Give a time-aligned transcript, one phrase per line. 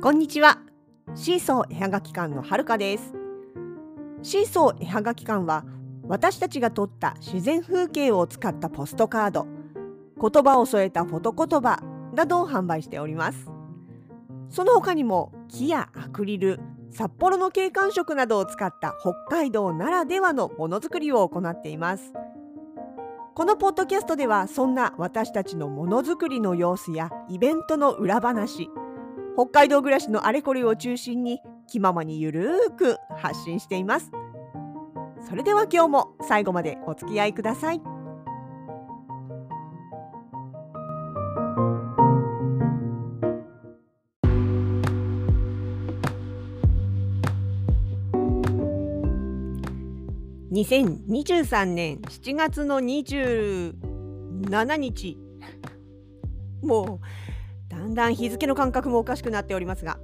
[0.00, 0.60] こんにちは。
[1.16, 3.14] シーソー絵はがき館のはるかです。
[4.22, 5.64] シーソー絵はがき館は
[6.06, 9.48] 私たちが撮った自然風景を使ったポストカード。
[10.20, 11.82] 言葉を添えたフォト言葉
[12.14, 13.50] などを販売しております。
[14.50, 16.60] その他にも木やアクリル
[16.92, 22.12] 札幌の景観色などを使った北海道ならではのものづくりを行っています。
[23.34, 28.70] このポッドキャストではそんな私たちのものづくりの様子やイベントの裏話
[29.38, 34.10] 北海道暮らしのあれこれを中心に気ままにゆるーく発信しています。
[35.28, 37.80] それでは今日も最後までお付き合いください。
[50.50, 55.16] 2023年7月の27日
[56.60, 57.06] もう
[57.88, 59.98] んだん日付の感覚もおかしくなっておりますが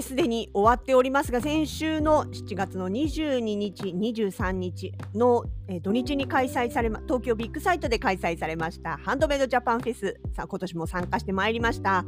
[0.00, 12.04] すで、ー、に終わっておりますが先週の7月の22日23日の、えー、土日に開催されま東京ビッグサイトで開催されましたハンドメイドジャパンフェスさあ今年も参加してまいりました。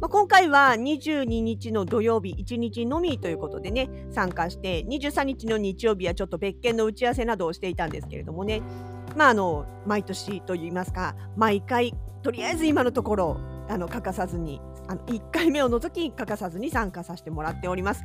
[0.00, 8.62] まあ、今回は22日の土曜日1日のみということでね参加して23日の日曜日はちょっと別件の打ち合わせなどをしていたんですけれどもね。
[9.16, 18.04] まああの毎年といいますか毎回とりあえず今のところあの欠かさずにあの1回目を除き欠かさずに参加させてもらっております。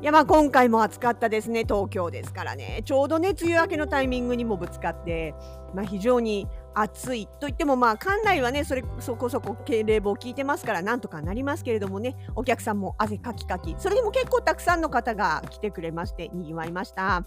[0.00, 1.64] いやまあ今回も暑かったですね。
[1.64, 2.82] 東京ですからね。
[2.84, 5.34] ちょうどね梅雨明けのタイミングにもぶつかって、
[5.74, 12.16] まあ、非常に暑いといってもまあ館内はねそれそこそこ冷房効いてますからなんとかなりますけれどもね。
[12.36, 13.74] お客さんも汗かきかき。
[13.78, 17.24] それでも結構たくさんの方が来てくれましてにぎわいました。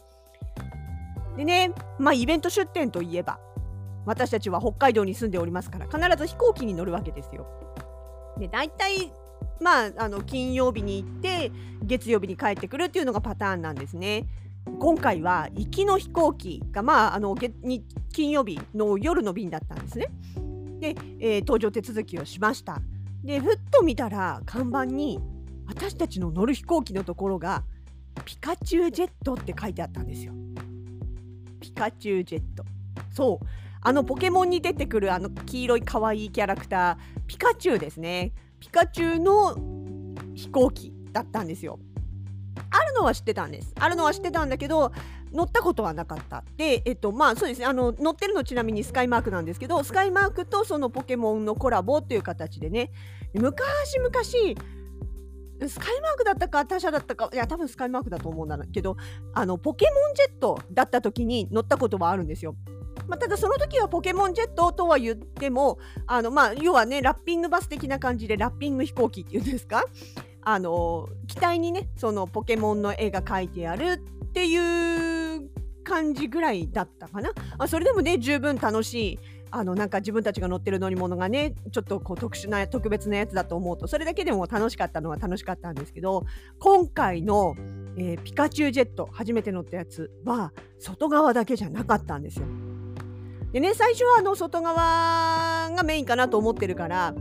[1.35, 3.39] でねまあイベント出店といえば
[4.05, 7.47] 私たちは北海道に住んでおりますから必ず飛行機に乗るわけですよ
[8.37, 9.11] で大体
[9.61, 11.51] まあ、あの金曜日に行って
[11.83, 14.25] 月曜日に帰ってくるっていうのがパターンなんですね。
[14.79, 17.35] 今回は行きの飛行機が、まあ、あの
[18.11, 20.09] 金曜日の夜の便だったんですね。
[20.79, 22.81] で、えー、搭乗手続きをしました。
[23.23, 25.19] でふっと見たら看板に
[25.67, 27.63] 私たちの乗る飛行機のところが
[28.25, 30.33] ピカチュウジェットって書いてあったんですよ。
[31.59, 32.65] ピカチュウジェット。
[33.11, 33.45] そう
[33.81, 38.33] あのポケモンに出てくるあの黄色い可愛いキャラクターピカチュウですね。
[38.59, 39.55] ピカチュウの
[40.35, 41.79] 飛行機だったんですよ。
[42.69, 43.73] あるのは知ってたんです。
[43.79, 44.91] あるのは知ってたんだけど
[45.31, 46.43] 乗ったことはなかった。
[46.57, 52.91] で、えっとまあそうですねあの乗ってるのちなみにスカイマークなんですけどスカイマークとそのポケモンのコラボっていう形でね
[53.33, 54.11] 昔々
[55.67, 58.97] スカイマークだったか他社だったかいや多分スカイマークだと思うんだけど
[59.33, 62.55] あのポケモンジェットだった時に乗ったことはあるんですよ。
[63.07, 69.85] まあ、ただその時はポケモンジェットとは言ってもあの、まあ、要はねラッピングバス的な感じでラッピング飛行機っていうんですか？
[70.43, 75.49] あの機体にねそのポケモンの絵が描いてあるっていう
[75.83, 77.31] 感じぐらいだったかな。
[77.57, 79.19] あそれでもね十分楽しい。
[79.53, 86.23] あのなんか自分たちが乗ってる乗り物がねちょっとこう特殊な特別なやつだと思うとそれだけでも楽しかったのは楽しかったんですけど
[86.57, 87.55] 今回の、
[87.97, 92.45] えー、ピカチュウジェット初めて乗ったやつは外側だけじゃなかったんですよ。
[93.53, 97.13] でね最初はあの外側がメインかなと思ってるから、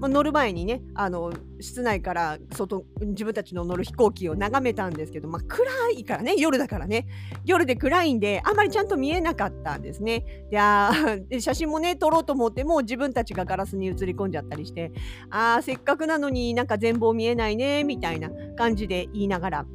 [0.00, 7.06] まあ、乗る前にねあの室内から外自分たちの乗る飛行機を眺めたんですけど、まあ、暗いからね夜だからね
[7.44, 10.46] 夜で暗いんであんまりちゃんと見えなかったんですね。
[10.50, 10.92] であ
[11.38, 14.90] 写真もね撮ろうと思っても自分たちがガラスに映り込んじゃったりして
[15.30, 19.66] あーせっかくなのになんか全貌見えないねみたいな感じで言いながら、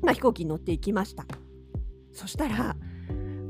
[0.00, 1.26] まあ、飛行機に乗っていきました。
[2.12, 2.76] そしたら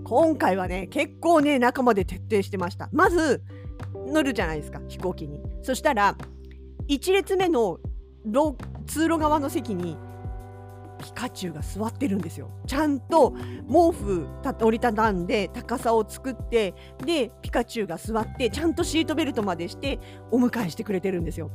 [0.05, 2.89] 今回はね結構ね中まで徹底してました。
[2.93, 3.43] まず
[4.07, 5.41] 乗るじゃないですか飛行機に。
[5.63, 6.17] そしたら
[6.89, 7.81] 1列目の
[8.87, 9.97] 通路側の席に
[10.99, 12.51] ピカチュウが座ってるんですよ。
[12.67, 13.33] ちゃんと
[13.67, 14.27] 毛布
[14.61, 19.99] 折りたたんで高さを作ってでピカチュウが座ってちゃんとシートベルトまでして
[20.31, 21.51] お迎えしてくれてるんですよ。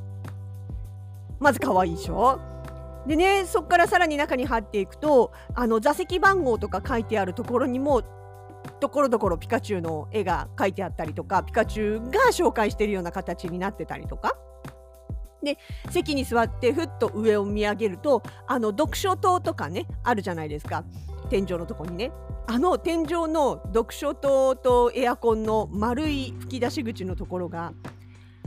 [1.39, 2.39] まず可愛いでしょ？
[3.07, 8.03] でねそこからさらに中に入っていくとあの座席番号とか書いてあるところにも
[8.79, 14.35] ところどころピカチュウの絵が描いてあったりとかピカチュウが紹介しているような形になってたりとか。
[15.41, 15.57] で
[15.89, 20.83] 席に座ってふっと上を見上げるとあの読書灯とかねあるじゃないですか
[21.29, 22.11] 天井のとこにね
[22.47, 27.71] あの天井の読書灯とエアコンの丸い吹き出し口のところが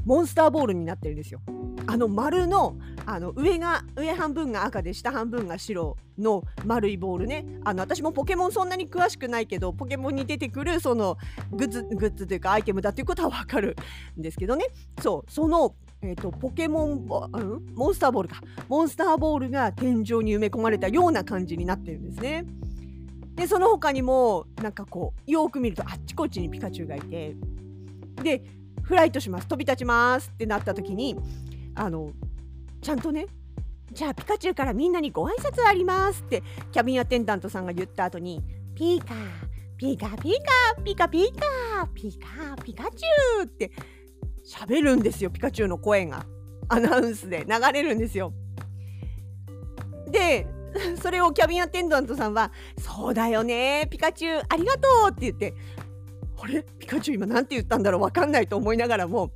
[0.05, 1.41] モンスターボールになってるんですよ。
[1.87, 7.45] あの丸のあの上が上半分が赤で下半分が白の丸いボールね。
[7.65, 11.19] あの私もポケモンそんなに詳しくないけどポケモンに出てくるその
[11.51, 13.77] グッズグッズというかアイテムだっていうことは分かる
[14.19, 14.67] んですけどね。
[15.01, 15.75] そうその
[16.05, 18.43] えーと、ポケモンボ、うん、モンスターボールか。
[18.69, 22.45] モンスターボールが天井に埋め込まれたような感じになってるんですね。
[23.37, 27.37] でその他にもなんかこうよく見るとあっちこっちにピカチュウがいて。
[28.23, 28.43] で
[28.83, 29.47] フライトします。
[29.47, 31.17] 飛び立ちますってなった時に
[31.75, 32.13] あの
[32.81, 33.27] ちゃんとね
[33.93, 38.43] じゃあピカチュウからみんなにご挨拶ありますってキャビンアテンダントさんが言った後に
[38.75, 39.17] ピーカー
[39.77, 40.35] ピカピ
[40.77, 43.73] カピカピカピカピカチュウって
[44.47, 46.25] 喋るんですよピカチュウの声が
[46.69, 48.33] アナウンスで流れるんですよ。
[50.11, 50.47] で
[51.01, 55.55] それをキャビンアテンダントさんは「そうだよねピカチュウありがとう」って言って
[56.41, 56.63] 「あれ？
[56.79, 59.33] ピカチュウ今何て言ったんだろう分かんない」と思いながらも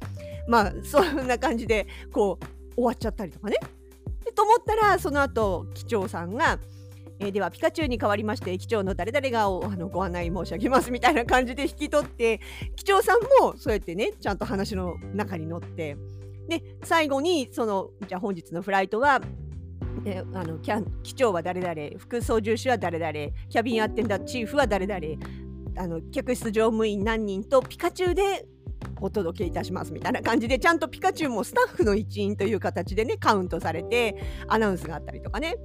[0.48, 3.56] まあそんな感じでこう終わっちゃったりとかね。
[4.34, 6.58] と思ったらその後機長さんが
[7.18, 12.40] 「えー、ではピカチュウに代わりまして機長の誰々があのご案内申し上げますみたいな感じで引き取って
[12.76, 15.96] 機長さんもそうやってねちゃんと話の中に乗って
[16.48, 19.20] で最後にそのじゃあ本日のフライトは
[20.04, 23.12] えあのキャ機長は誰々副操縦士は誰々
[23.48, 25.00] キャビンアテンダーチーフは誰々
[25.78, 28.46] あの客室乗務員何人とピカチュウで
[29.00, 34.16] お届けいたしますみたいな感じでちゃんとピカチュウもスタッフの一員という形でねカウントされて
[34.48, 35.56] アナウンスがあったりとかね。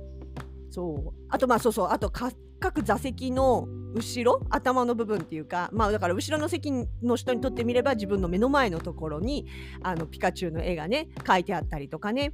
[0.69, 1.13] そう。
[1.29, 1.87] あとまあそうそう。
[1.89, 6.71] あと各座席の後ろ頭の部分っていうかまあだから後ろの席
[7.03, 9.45] の人にとってみれば自分の目の前のところに
[9.83, 12.33] あのピカチュウの絵がね描いてあったりとかね。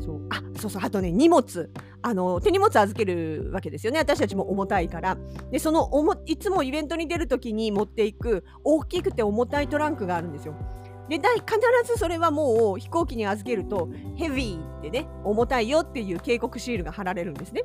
[0.00, 0.26] そう。
[0.30, 0.82] あそうそう。
[0.84, 1.70] あとね荷物。
[2.02, 3.98] あの手荷物預けるわけですよね。
[3.98, 5.18] 私たちも重たいから。
[5.50, 10.54] でそのおもいつもイベントに出る時に持っていく大きくて重たいトランクがあるんですよ。
[11.08, 11.58] で必
[11.92, 17.64] ずそれはもう飛行機に預けるとヘビーってね重たいよっていう警告シールが貼られるんですね。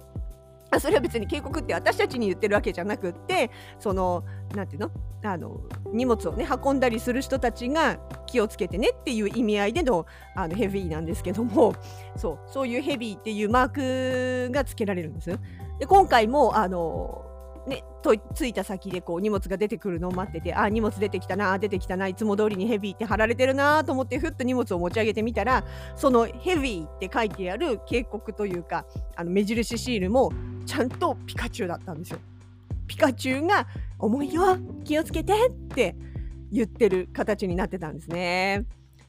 [0.80, 4.24] それは別に警告って私たちに言ってるわけじゃなくってその
[4.56, 4.92] 何ていうの？
[5.24, 5.60] あの
[5.92, 10.06] 荷物をね運んだりする人たちが気をつけてねっていう意味合いでの
[10.36, 11.74] あのヘビーなんですけども
[12.16, 15.40] そうそういうヘビーっていうマークがつけられるんです。
[15.80, 17.26] で今回もあの
[17.68, 25.66] ね、と着いた先でこう荷物が出てくるのを待っててあ荷物出てきたな出てきたないつも通りにヘビーって貼られてるなと思ってふっと荷物を持ち上げてみたら
[25.96, 28.86] そのヘビーって書いてある警告というか
[29.16, 30.32] あの目印シールも
[30.68, 32.20] ちゃんとピカチュウだったんですよ。
[32.88, 33.68] ピカチュウが
[33.98, 35.96] 「重いよ気をつけて」って
[36.52, 38.66] 言ってる形になってたんですね。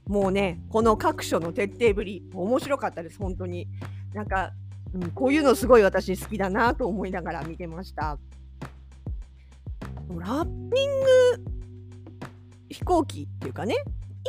[0.06, 3.68] もうねこの各所の徹底ぶり面白かったです本当に。
[4.14, 4.52] なんか、
[4.94, 8.18] うん、こういうのすごい私好きだなと思いながら見てました。
[10.10, 10.48] ラッピ
[10.86, 11.06] ング
[12.68, 13.76] 飛行機っていうかね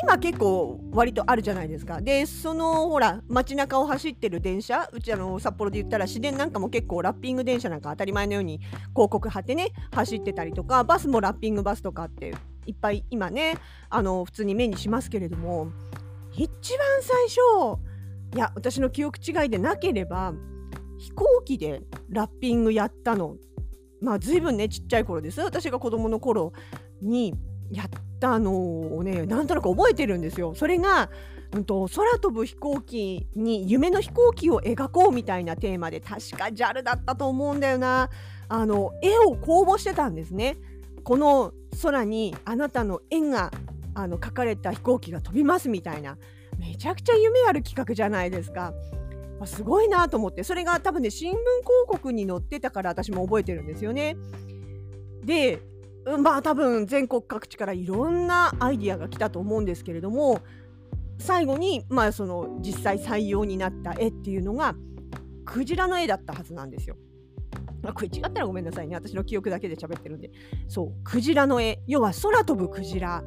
[0.03, 2.01] 今結構割とあるじゃないですか。
[2.01, 8.59] でそのほら街中を走ってる電車うちあの札幌で言ったら市電なんかも結構ラッピング電車なんか当たり前のように
[8.93, 12.35] 広告貼ってね走ってたりとかバスもラッピングバスとかって
[12.67, 13.57] いっぱい今ね
[13.89, 15.71] あの普通に目にしますけれども
[16.33, 16.51] 一番
[17.01, 17.79] 最初
[18.35, 20.33] いや私の記憶違いでなければ
[20.99, 23.37] 飛行機でラッピングやったの
[24.01, 26.53] まあ随分ねちっちゃい頃です私が子供の頃
[27.01, 27.33] に
[27.71, 27.87] やっ
[28.19, 30.53] たのをねなんとなく覚えてるんですよ。
[30.55, 31.09] それが
[31.53, 38.09] うんと、空飛ぶ飛行機に夢の飛行機を描こうみたいなテーマで確か JAL だったと思うんだよな
[38.49, 40.57] あの絵を公募してたんですね。
[41.03, 43.51] この空にあなたの絵が
[43.93, 46.17] あの描かれた飛行機が飛びますみたいな
[46.57, 48.73] めちゃくちゃ夢ある企画じゃないですか。
[49.45, 51.41] すごいなと思ってそれが多分ね新聞広
[51.87, 54.17] 告に載ってたから私も覚えてるんですよね。
[55.23, 55.61] で
[56.23, 60.39] まあ多分全国各地からいろんなアイディアが来たと思うんですけれども
[61.19, 64.75] 最後にまあその実際採用になった絵っていうのが
[65.45, 66.95] クジラの絵だったはずなんですよ。
[67.83, 70.31] あこれ違ったらごめんなさいね私の記憶だけで喋ってるんで
[70.67, 73.23] そうクジラの絵要は空飛ぶクジラ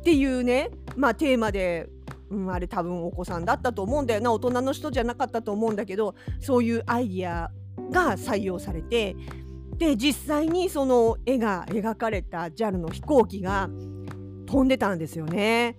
[0.00, 1.88] っていうねまあテーマで
[2.32, 7.50] うん、あれ多分お子さんだったと思うんだよな大人の人じゃなかったと思うんだけどそういうアイディア
[7.90, 9.14] が採用されて
[9.76, 13.68] で実際にその絵が描かれた JAL の飛行機が
[14.46, 15.76] 飛んでたんですよね。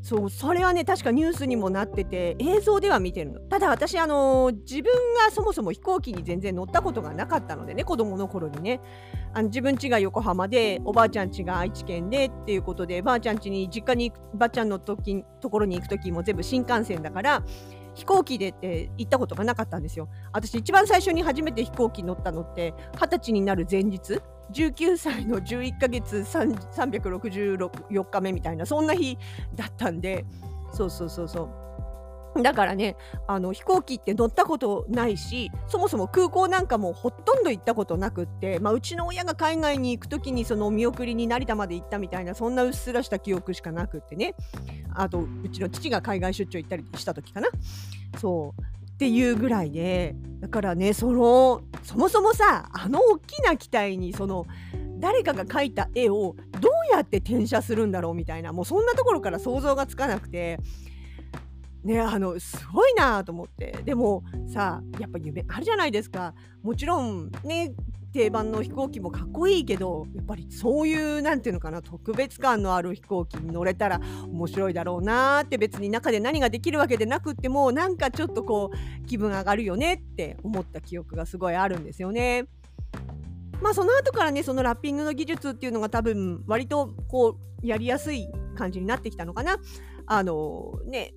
[0.00, 3.40] そうそれはね確かニュースにもなってて映像では見てるの。
[3.40, 8.80] ただ私あの自分がそもそも飛行機に全然乗ったことがなかったのでね子供の頃にね。
[9.34, 17.42] あの自分家が横浜でおばあちゃん家が愛知県でっていうことでばあちゃん家に実家に行くばあちゃんの時ところに行く時も全部新幹線だから
[17.98, 20.08] 飛行機でって行ったことがなかったんですよ。
[20.32, 24.20] 私一番最初に初めて飛行機乗ったのって二十歳になる前日
[24.52, 29.18] 19歳の11ヶ月364日目みたいなそんな日
[29.56, 30.24] だったんで
[30.72, 31.50] そうそうそうそう
[32.42, 44.34] だからねあの飛行機って乗ったことないしそもそも空港なんかもほとんど行ったことなくって、まあ、うちの親が海外に行く時にその見送りに成田まで行ったみたいなそんなうっすらした記憶しかなくってね。
[44.94, 47.48] あとうちの父が海外出張行ったりした時かな。
[48.18, 48.62] そう。
[48.62, 54.44] っていうぐらいでだからねそのそもそもさあの大きな機体にその
[54.98, 60.58] 誰かが描いた絵をどうやって転写するんだろうみたいなもうそんなところから想像がつかなくて
[61.88, 67.72] ねあのすごいなと思ってでもさやっぱ夢あるじゃないですかもちろんね
[68.12, 82.46] 定番の飛行機もかっこいいけどやっぱりそういう何て言うのかな特別感のある飛行機に乗れたら面白いだろうなって別に中で何ができるわけでなくってもなんかちょっとこう気分上がるよねって思った記憶がすごいあるんですよね。
[83.60, 89.58] まあその後からねそのラッピングの技術っていうのが多分割とこうやりやすい感じになってきたのかな。
[90.06, 91.12] あのね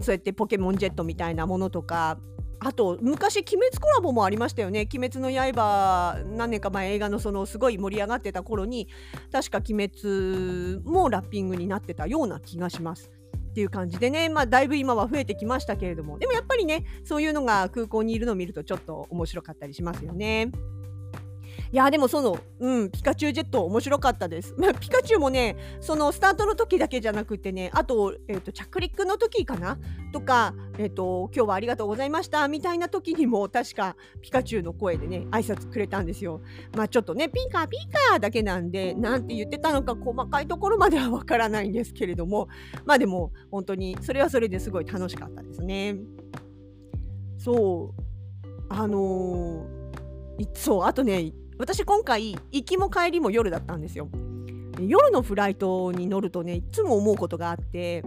[0.00, 2.18] そうやってポケモンジェットみたいなものとか
[2.60, 8.88] あと昔「鬼滅」コラボもありましたよね「鬼滅の刃」何年か前映画のそのすごい盛り上がってた頃に
[9.30, 13.10] 確か「鬼滅」もラッピングになってたような気がします。
[13.50, 20.52] っていう感じでね、まあ、だいぶ今は増えてきましたけれどもでもやっぱりねそういうのが空港にいるのを見るとちょっと面白かったりしますよね。
[21.70, 24.54] いやでもその、うん、ピカチュウジェット面白かったです。
[24.56, 29.78] まあ、ピカチュウもね、そのスタートの時だけじゃなくてね、あと、えーと、着陸の時かな？
[30.12, 36.40] とか、えーと、今日はありがとうございましたみたいな時にも確かピカチュウの声でね、挨拶くれたんですよ。
[36.74, 42.48] まあちょっとね、ピーカーピーカーだけなんで、なんて言ってたのか細かいところまではわからないんですけれども、
[42.86, 45.96] まあでも本当にそれはそれですごい楽しかったですね。
[47.36, 48.02] そう、
[48.70, 54.08] あのー、そう、あとね、私今回行きも帰りも夜だったんですよ。
[54.80, 58.04] 夜のフライトに乗るとねいつも思うことがあって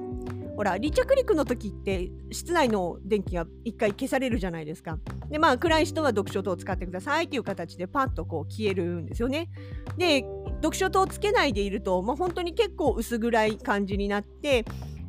[0.55, 4.97] ほら離着陸の時って室内の電気が1回消されるじゃないですか。
[5.29, 9.49] でまあ暗い人は読書灯を使ってくださいっていう形でパッとこう消えるんですよね。
[9.97, 10.25] で
[10.61, 14.63] 読書灯をつけないでいると、まあ、本当に結構薄暗い感じになって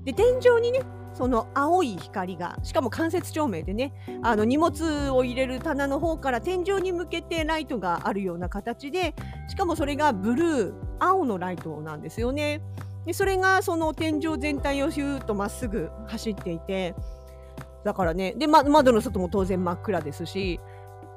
[0.05, 0.81] で天井にね
[1.15, 3.93] その青い光がしかも間接照明でね
[4.23, 9.15] あの荷物を入れる棚の方から天井に向けてライトがあるような形で
[9.49, 12.61] しかもそれがブルー青のライトなんですよね。
[13.05, 16.95] でそれがその天井全体をヒューッとまっすぐ走っていて
[17.85, 20.61] だからねで、ま、窓の外も当然真っ暗ですし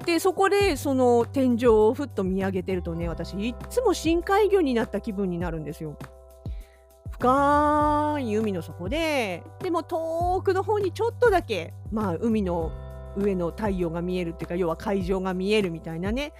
[0.06, 5.98] でそこでその天井をふっと見上げてるとね私いっつも深海魚になった気分になるんですよ。
[7.26, 12.72] 深い海の底ででも遠くの方にちょっとだけまあ海の
[13.16, 16.34] 上の太陽が見えるっていうか要は海上が見えるみたいなね。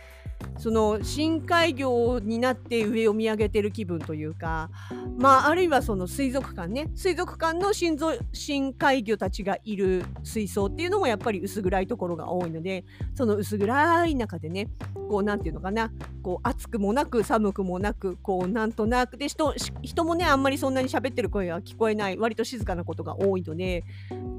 [0.58, 4.70] その深海魚になって上を見上げてる気分というか
[5.18, 6.92] まああるいはその水族館ね。
[6.94, 7.98] 水族館の深
[8.34, 14.68] 深海魚たちがいる水槽っていうのもやっぱり薄暗いところが多いのでその薄暗い中でね
[15.10, 15.92] こう何て言うのかな。
[16.22, 19.16] こう暑くもなく寒くもなくこうなんとなく。
[19.16, 22.18] で人人もねあんまりそんなに喋ってる声は聞こえない。
[22.18, 23.86] 割と静かなことが多いので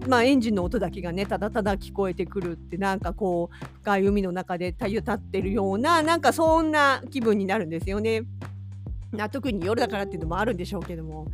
[0.09, 8.23] まあエンジンの音だけがねただただ聞こえてくるってなんかこう深い海の中でたゆたってるようななんかそんな気分になるんですよね。
[9.13, 11.29] な特に夜だからっていうのもあるんでしょうけども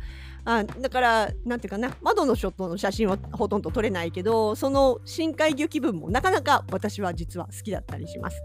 [0.45, 8.41] あだからなんていうかな窓のショットの写真はほとんど撮れないけどその深海魚気分もなかなか私は実は好きだったりします。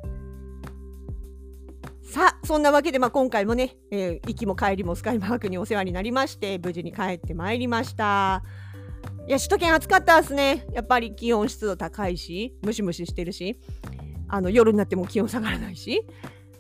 [2.03, 8.43] さあそんなわけで、まあ、今回もね、えー、行きも帰りもスカイマークにお世話になりまして無事に帰ってまいりました。
[9.29, 10.67] いや首都圏暑かったですね。
[10.73, 13.61] やっぱり気温湿度高いしムシムシしてるし。
[14.31, 16.03] あの夜になっても気温下がらないし。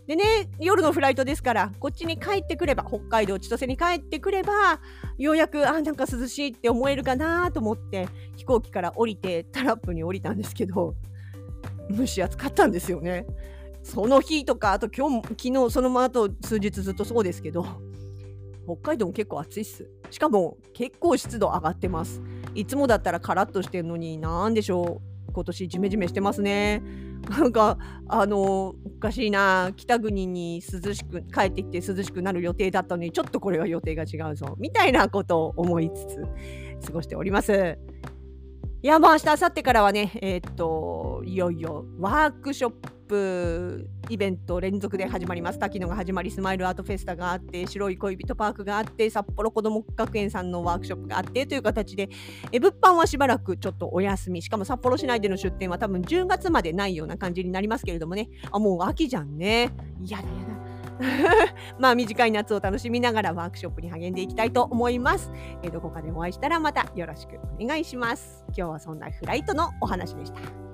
[0.06, 4.80] でね夜のフライトですからこっちに帰ってくれば北海道千歳に帰ってくれば
[5.18, 8.06] ようやくあなんか涼しいって思えるかなと思って
[8.36, 10.94] 飛行機から降りてタラップに降りたんですけど
[11.90, 13.26] 蒸し暑かったんですよね。
[13.82, 17.66] その日とかあと今日昨日その後数日ずっとそうですけど
[18.64, 19.88] 北海道も結構暑いっす。
[20.10, 22.22] しかも結構湿度上がってます。
[22.58, 25.32] いつもだったらカラッとしてるのになんでしょう。
[25.32, 26.82] 今年ジメジメしてますね。
[27.30, 29.70] なんかあのおかしいな。
[29.76, 34.56] 北国に涼しく帰ってきて涼しくなる予定だったのにちょっとこれは予定が違うぞ。
[34.58, 37.78] みたいなことを思いつつ過ごしております。
[38.80, 42.70] いやもう明日明後日からはねえー、っといよいよワークショッ
[43.08, 45.58] プイベント連続で始まります。
[45.58, 52.08] 滝野が始まり、スマイルアートフェスタがあって、白い恋人パークがあって、札幌子ども学園さんのワークショップがあってという形で、
[52.52, 59.70] え物販はしばらくちょっとお休み、しかも札幌市内での出店は多分10月までないような感じになりますけれどもね、あ、もう秋じゃんね。
[60.04, 60.47] やだやだ。
[61.78, 65.30] まあ短い夏を楽しみながらワークショップに励んでいきたいと思います、
[65.62, 68.44] えーどこかでお会いしたらまたよろしくお願いします。
[68.48, 70.67] 今日はそんなフライトのお話でした。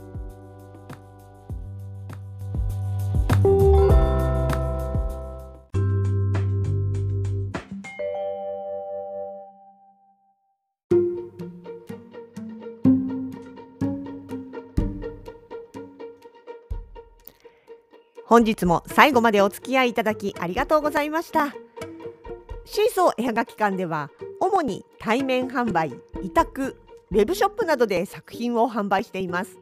[18.35, 21.55] 本日も最後までお付き合いいただきありがとうございました。
[22.65, 24.11] シーソー絵はがき館では
[24.41, 26.77] 主に対面販売委託
[27.13, 29.57] ウェブショップなどで作品を販売しています。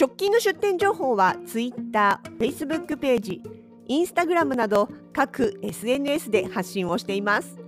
[0.00, 3.42] 直近の出店情報は Twitter、Facebook ページ、
[3.88, 7.58] Instagram など各 SNS で発信をしています。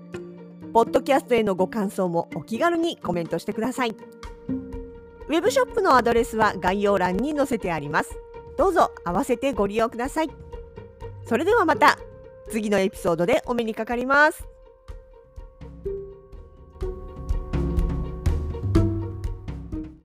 [0.72, 3.90] ポッドキャストへのご感想もお気軽にコメントしてください。
[3.90, 8.16] ウェブショップのアドレスは概要欄に載せてあります。
[8.58, 10.30] どうぞ合わせてご利用ください。
[11.24, 11.98] それではまた
[12.50, 14.46] 次のエピソードでお目にかかります。